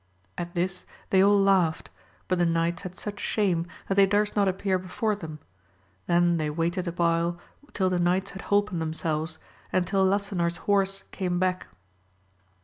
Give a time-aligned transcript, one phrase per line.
[0.35, 1.91] At this they all laughed,
[2.27, 5.37] but the knights had such shame that they durst not appear before them;
[6.07, 7.37] then they waited awhile
[7.73, 9.37] till the knights had holpen themselves,
[9.71, 11.67] and till Lasanor's horse came back.